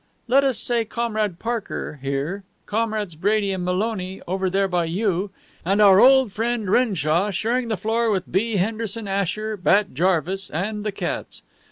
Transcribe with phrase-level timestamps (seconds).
[0.27, 5.29] Let us say, Comrade Parker here, Comrades Brady and Maloney over there by you,
[5.63, 8.55] and our old friend Renshaw sharing the floor with B.
[8.55, 11.43] Henderson Asher, Bat Jarvis, and the cats.